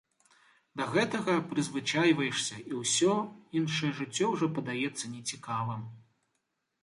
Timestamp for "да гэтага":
0.79-1.33